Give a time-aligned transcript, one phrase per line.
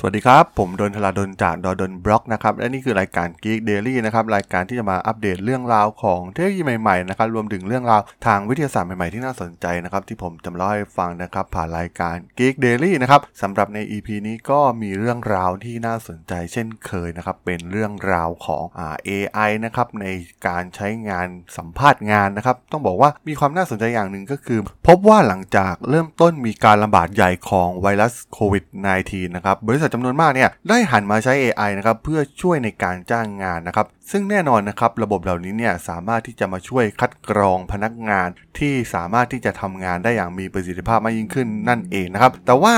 [0.00, 20.06] สวัสดีครับ ผมดนทลาดนจากดดนบล็อกนะครับและนี่คือรายการ Geek Daily นะครับรายการที่จะมาอัปเดตเรื่องราวของเทคโนโลยีใหม่ๆนะครับรวมถึงเรื่องราวทางวิทยาศาสตร์ใหม่ๆที่น่าสนใจนะครับที่ผมจะมาเล่าให้ฟังนะครับผ่านรายการ Geek Daily นะครับสำหรับใน EP นี้ก็มีเรื่องราวที่น่าสนใจเช่นเคยนะครับเป็นเรื่องราวของอ่า AI นะครับใน
[20.46, 28.64] การใช้งานสัมภาษณ์งานนะครับต้องบอกว่ามีความน่าสนใจอย่างหนึ่งก็คือ พบว่าหลังจากเริ่มต้นมีการระบาดใหญ่ของไวรัสโควิด
[29.00, 38.28] -19 นะครับบริษัทจำนวนมากเนี่ยได้หันมาใช้ AI นะครับเพื่อช่วยในการจ้างงานนะครับซึ่งแน่นอนนะครับระบบเหล่านี้เนี่ยสามารถที่จะมาช่วยคัดกรองพนักงาน
[38.58, 42.74] ที่สามารถที่จะทำงานได้อย่างมีประสิทธิภาพมากยิ่งขึ้นนั่นเองนะครับแต่ว่า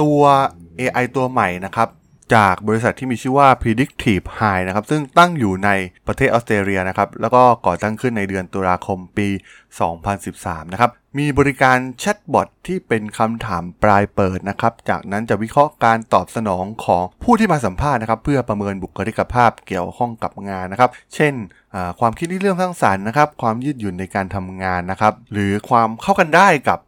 [0.00, 0.18] ตัว
[0.80, 1.88] AI ตัวใหม่นะครับ
[2.34, 5.70] จากบริษัทที่มีชื่อว่า Predictive High นะครับ ซึ่งตั้งอยู่ใน
[6.06, 9.28] ประเทศออสเตรเลียนะครับ แล้วก็ก่อตั้งขึ้นในเดือนตุลาคมปี
[10.00, 21.34] 2013 นะครับ มีบริการแชทบอทที่เป็นคำถามปลายเปิดนะครับ จากนั้นจะวิเคราะห์การตอบสนองของผู้ที่มาสัมภาษณ์นะครับ เพื่อประเมินบุคลิกภาพเกี่ยวข้องกับงานนะครับ เช่น
[22.00, 26.78] ความคิดที่เรื่องสร้างสรรค์นะครับ ความยืดหยุ่นในการทำงานนะครับ หรือความเข้ากันได้กับ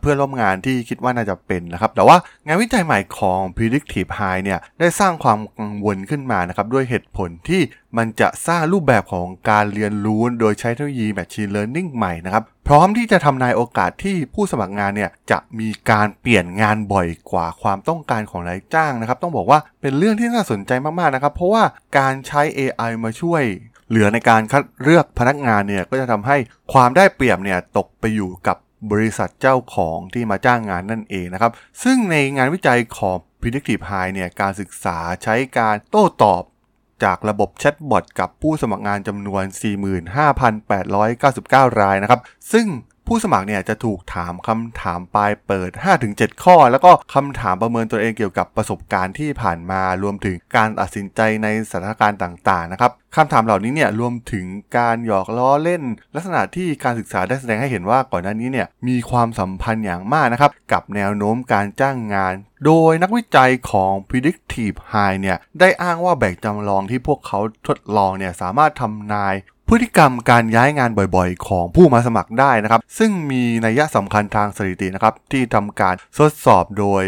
[0.00, 2.16] เพื่อนร่วมงานที่คิดว่าน่าจะเป็นนะครับ แต่ว่า
[2.46, 7.62] งานวิจัยใหม่ของ Predictive High เนี่ยได้สร้างความกังวลขึ้นมานะครับด้วยเหตุผลที่
[7.96, 21.62] มันจะสร้างรูปแบบของการเรียนรู้โดยใช้เทคโนโลยี Machine Learning ใหม่นะครับ พร้อมที่จะทำนายโอกาสที่ผู้สมัครงานเนี่ยจะมีการเปลี่ยนงานบ่อยกว่าความต้องการของนายจ้างนะครับ ต้องบอกว่าเป็นเรื่องที่น่าสนใจมากๆนะครับ เพราะว่า
[21.98, 23.42] การใช้ AI มาช่วย
[23.88, 26.36] เหลือในการคัดเลือกพนักงานเนี่ยก็จะทำให้
[26.72, 28.56] ความได้เปรียบเนี่ยตกไปอยู่กับ
[28.90, 31.52] บริษัทเจ้าของที่มาจ้างงานนั่นเองนะครับ
[31.82, 36.42] ซึ่งในงานวิจัยของ Predictive High เนี่ยการศึกษาใช้การโต้ตอบ
[37.04, 39.44] จากระบบแชทบอทกับผู้สมัครงานจำนวน
[40.42, 42.20] 45,899 รายนะครับ
[42.52, 42.66] ซึ่ง
[43.14, 45.70] ผู้สมัครเนี่ยจะถูกถามคำถามปลายเปิด
[46.06, 54.46] 5-7 ข้อ แล้วก็คำถามประเมินตัวเองเกี่ยวกับประสบการณ์ที่ผ่านมารวมถึงการตัดสินใจในสถานการณ์ต่างๆนะครับคำถามเหล่านี้เนี่ยรวมถึง
[54.78, 55.82] การหยอกล้อเล่น
[56.14, 62.34] ลักษณะที่การศึกษาได้แสดงให้เห็นว่าก่อนหน้านี้เนี่ยมีความสัมพันธ์อย่างมากนะครับกับแนวโน้มการจ้างงาน
[62.66, 69.34] โดยนักวิจัยของ Predictive High เนี่ยได้อ้างว่าแบบจำลองที่พวกเขาทดลองเนี่ยสามารถทำนาย
[69.68, 77.02] พฤติกรรมการย้ายงานบ่อยๆ ของผู้มาสมัครได้นะครับ ซึ่งมีนัยสำคัญทางสถิตินะครับที่ทำการทดสอบโดย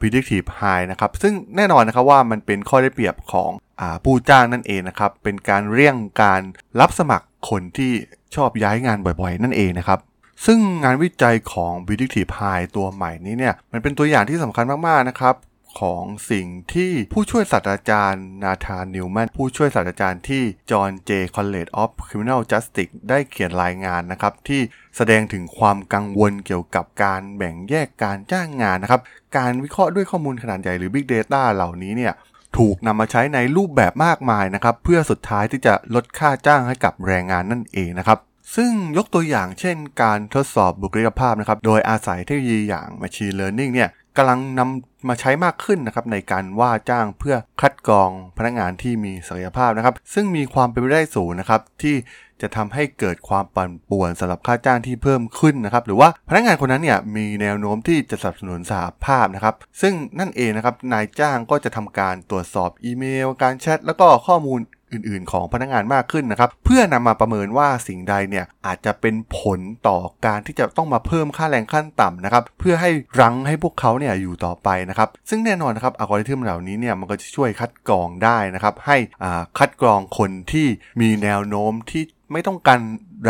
[0.00, 3.50] predictive high นะครับ ซึ่งแน่นอนนะครับว่ามันเป็นข้อได้เปรียบของ
[3.80, 6.40] อผู้จ้างนั่นเองนะครับ เป็นการเลี่ยงการ
[6.80, 7.92] รับสมัครคนที่
[8.34, 9.98] ชอบย้ายงานบ่อยๆ นั่นเองนะครับ
[10.46, 15.34] ซึ่งงานวิจัยของ predictive high ตัวใหม่นี้เนี่ย มันเป็นตัวอย่างที่สำคัญมาก ๆ นะครับ
[15.80, 21.10] ของสิ่งที่ผู้ช่วยศาสตราจารย์นาธานนิวแมนผู้ช่วยศาสตราจารย์ที่ John J.
[21.34, 24.60] College of Criminal Justice ได้เขียนรายงานนะครับ ที่
[24.96, 29.00] แสดงถึงความกังวลเกี่ยวกับการแบ่งแยกการจ้างงานนะครับ
[29.36, 32.12] การวิเคราะห์ด้วยข้อมูลขนาดใหญ่หรือ Big Data เหล่านี้เนี่ย
[32.58, 38.20] ถูกนำมาใช้ในรูปแบบมากมายนะครับ เพื่อสุดท้ายที่จะลดค่าจ้างให้กับแรงงานนั่นเองนะครับ
[38.56, 51.96] ซึ่งยกตัวอย่างเช่นการทดสอบบุคลิกภาพนะครับ โดยอาศัยเทคโนโลยีอย่าง Machine Learning เนี่ย กำลังนำมาใช้มากขึ้นนะครับในการว่าจ้างเพื่อคัดกรองพนักงานที่มีศักยภาพนะครับ ซึ่งมีความเป็นไปได้สูงนะครับที่
[52.42, 64.60] จะทำให้เกิดความปั่นป่วนสำหรับค่าจ้างที่เพิ่มขึ้นนะครับ หรือว่าพนักงานคนนั้นเนี่ยมีแนวโน้มที่จะสนับสนุนสหภาพนะครับ ซึ่งนั่นเองนะครับนายจ้างก็จะทำการตรวจสอบอีเมล การแชทแล้วก็ข้อมูล
[64.92, 72.90] อื่นๆ ของพนักงานมากขึ้นนะครับ เพื่อนำมาประเมินว่าสิ่งใดเนี่ยอาจจะเป็นผลต่อการที่จะต้องมาเพิ่มค่าแรงขั้นต่ำนะครับเพื่อให้
[73.20, 80.66] รั้งให้พวกเขาเนี่ยอยู่ต่อไปนะครับ ซึ่งแน่นอนนะครับอัลกอริทึมเหล่านี้เนี่ยมันก็จะช่วยคัดกรองได้นะครับให้อ่าคัดกรองคนที่
[81.00, 82.02] มีแนวโน้มที่
[82.32, 82.80] ไม่ต้องการ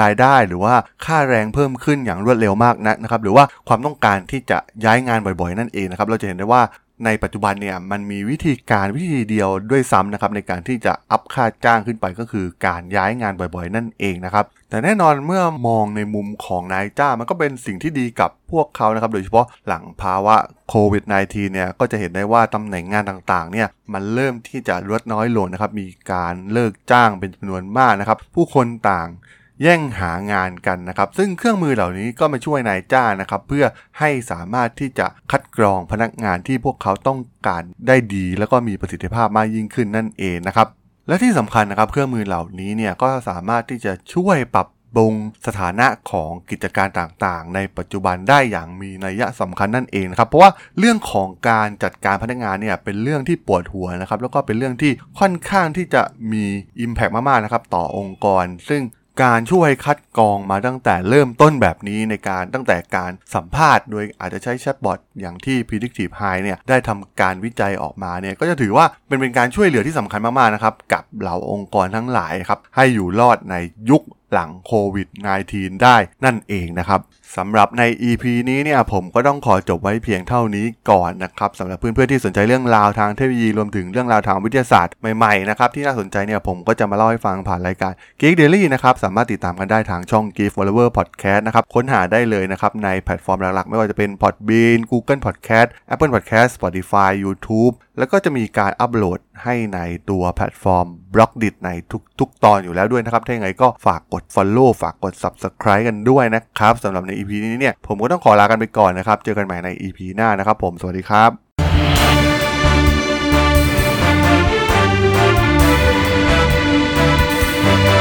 [0.03, 6.63] รายได้หรือว่าค่าแรงเพิ่มขึ้นอย่างรวดเร็วมากนักนะครับหรือว่าความต้องการที่จะย้ายงานบ่อยๆ นั่นเองนะครับเราจะเห็นได้ว่า
[7.05, 20.37] ในปัจจุบันเนี่ยมันมีวิธีการวิธีเดียวด้วยซ้ำนะครับในการที่จะอัพค่าจ้างขึ้นไปก็คือการย้ายงานบ่อยๆ นั่นเองนะครับแต่แน่นอนเมื่อมองในมุมของนายจ้างมันก็เป็นสิ่งที่ดีกับพวกเขานะครับโดยเฉพาะหลังภาวะ
[20.69, 29.09] โควิด -19 เนี่ยก็จะเห็นได้ว่าตำแหน่งงานต่างๆเนี่ยมันเริ่มที่จะลดน้อยลงนะครับมีการเลิกจ้างเป็นจำนวนมากนะครับผู้คนต่าง
[29.63, 33.65] แย่งหางานกันนะครับ ซึ่งเครื่องมือเหล่านี้ก็มาช่วยนายจ้านะครับ เพื่อ
[33.99, 40.69] ให้สามารถที่จะคัดกรองพนักงานที่พวกเขาต้องการได้ดี แล้วก็มีประสิทธิภาพมากยิ่งขึ้นนั่นเองนะครับ
[41.09, 45.15] และที่สำคัญนะครับ เครื่องมือเหล่านี้เนี่ยก็สามารถที่จะช่วยปรับปรุง
[45.47, 56.03] สถานะของกิจการต่างๆ ในปัจจุบันได้อย่างมีนัยสำคัญนั่นเองนะครับ เพราะว่าเรื่องของการจัดการพนักงานเนี่ยเป็นเรื่องที่ปวดหัวนะครับ แล้วก็เป็นเรื่องที่ค่อนข้างที่จะ
[56.33, 56.45] มี
[56.85, 58.83] Impact มากๆนะครับต่อองค์กร ซึ่ง
[59.23, 73.55] การช่วยคัด กองมาตั้งแต่เริ่มต้นแบบนี้ในการตั้งแต่การสัมภาษณ์โดยอาจจะใช้แชทบอทอย่างที่ Predictive High เนี่ยได้ทำการวิจัยออกมาเนี่ยก็จะถือว่าเป็นเป็นการช่วยเหลือที่สำคัญมากๆนะครับกับเหล่าองค์กรทั้งหลายครับให้อยู่รอดใน
[73.91, 74.03] ยุค
[74.33, 75.09] หลังโควิด
[75.47, 77.01] -19 ได้นั่นเองนะครับ
[77.37, 90.89] สำหรับใน EP นี้เนี่ยผมก็ต้องขอจบไว้เพียงเท่านี้ก่อนนะครับสำหรับเพื่อนๆที่สนใจเรื่องราวทางเทคโนโลยีรวมถึงเรื่องราวทางวิทยาศาสตร์ใหม่ๆนะครับที่น่าสนใจเนี่ยผมก็จะมาเล่าให้ฟังผ่านรายการ Geek Daily นะครับสามารถติดตามกันได้ทางช่อง g i f t w a l l e r
[90.99, 99.79] Podcast นะครับค้นหาได้เลยนะครับในแพลตฟอร์มหลักๆ ไม่ว่าจะเป็น Podbean Google Podcast Apple Podcast Spotify YouTube แล้วก็จะมีการอัปโหลดให้ใน
[100.11, 101.71] ตัวแพลตฟอร์ม Blockdit ใน
[102.21, 111.27] ทุกๆ ตอนอยู่แล้วด้วยนะครับ ถ้าอย่างไรก็ฝากกด Follow ฝากกด Subscribe กันด้วยนะครับสำหรับใน EP นี้เนี่ยผมก็ต้องขอลากันไปก่อนนะครับ เจอกันใหม่ใน EP หน้านะครับผม สวัสดีครั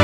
[0.00, 0.03] บ